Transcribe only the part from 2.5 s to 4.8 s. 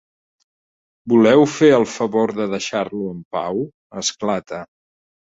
deixar-lo en pau? —esclata.